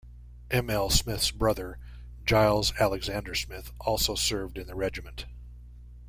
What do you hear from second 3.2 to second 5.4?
Smith, also served in the regiment.